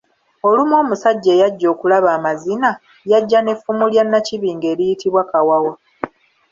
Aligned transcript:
Olumu 0.47 0.73
omusajja 0.81 1.31
eyajja 1.35 1.67
okulaba 1.73 2.09
amazina, 2.17 2.69
yajja 3.11 3.39
n'effumu 3.41 3.83
lya 3.91 4.03
Nnakibinge 4.05 4.67
eriyitibwa 4.73 5.21
Kawawa. 5.31 5.73